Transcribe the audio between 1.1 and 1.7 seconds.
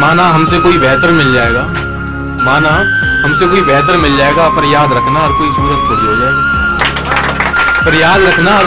मिल जाएगा।